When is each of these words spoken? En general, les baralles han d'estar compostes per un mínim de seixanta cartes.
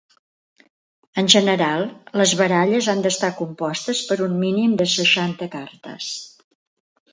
En 1.21 1.27
general, 1.33 1.85
les 2.21 2.33
baralles 2.39 2.89
han 2.95 3.05
d'estar 3.07 3.31
compostes 3.43 4.03
per 4.09 4.19
un 4.31 4.35
mínim 4.47 4.75
de 4.83 4.91
seixanta 4.97 5.53
cartes. 5.59 6.11